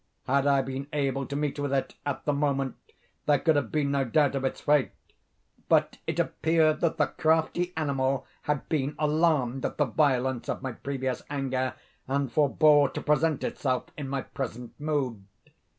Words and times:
Had 0.25 0.47
I 0.47 0.63
been 0.63 0.87
able 0.93 1.27
to 1.27 1.35
meet 1.35 1.59
with 1.59 1.71
it, 1.71 1.93
at 2.07 2.25
the 2.25 2.33
moment, 2.33 2.75
there 3.27 3.37
could 3.37 3.55
have 3.55 3.71
been 3.71 3.91
no 3.91 4.03
doubt 4.03 4.33
of 4.33 4.43
its 4.43 4.61
fate; 4.61 4.89
but 5.69 5.99
it 6.07 6.17
appeared 6.17 6.81
that 6.81 6.97
the 6.97 7.05
crafty 7.05 7.71
animal 7.77 8.25
had 8.41 8.67
been 8.67 8.95
alarmed 8.97 9.63
at 9.63 9.77
the 9.77 9.85
violence 9.85 10.49
of 10.49 10.63
my 10.63 10.71
previous 10.71 11.21
anger, 11.29 11.75
and 12.07 12.31
forebore 12.31 12.89
to 12.89 12.99
present 12.99 13.43
itself 13.43 13.91
in 13.95 14.09
my 14.09 14.23
present 14.23 14.73
mood. 14.79 15.23